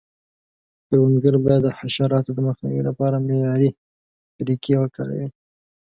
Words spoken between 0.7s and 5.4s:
کروندګر باید د حشراتو د مخنیوي لپاره معیاري طریقې وکاروي.